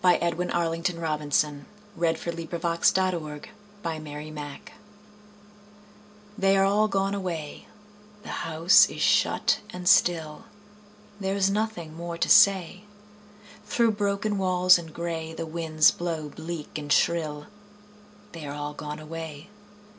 Edwin 0.03 0.49
Arlington 0.49 0.99
Robinson 0.99 1.67
The 1.95 2.07
House 2.17 2.27
on 2.27 2.35
the 2.35 3.09
Hill 3.11 3.41
THEY 6.39 6.57
are 6.57 6.65
all 6.65 6.87
gone 6.87 7.13
away, 7.13 7.67
The 8.23 8.29
house 8.49 8.87
is 8.89 8.99
shut 8.99 9.59
and 9.69 9.87
still, 9.87 10.45
There 11.19 11.35
is 11.35 11.51
nothing 11.51 11.93
more 11.93 12.17
to 12.17 12.29
say. 12.29 12.85
Through 13.63 13.91
broken 13.91 14.39
walls 14.39 14.79
and 14.79 14.91
gray 14.91 15.33
The 15.35 15.45
winds 15.45 15.91
blow 15.91 16.29
bleak 16.29 16.79
and 16.79 16.91
shrill: 16.91 17.45
They 18.31 18.47
are 18.47 18.55
all 18.55 18.73
gone 18.73 18.97
away. 18.97 19.51